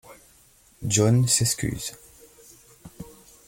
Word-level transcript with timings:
John 0.87 1.27
s'excuse. 1.27 1.91